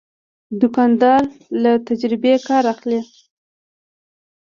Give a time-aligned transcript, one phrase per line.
[0.61, 1.21] دوکاندار
[1.61, 3.01] له تجربې کار اخلي.